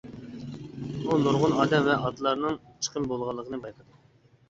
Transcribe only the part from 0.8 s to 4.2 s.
ئۇ نۇرغۇن ئادەم ۋە ئاتلارنىڭ چىقىم بولغانلىقىنى بايقىدى.